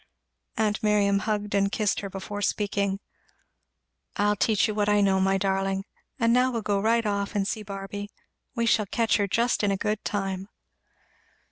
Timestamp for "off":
7.05-7.35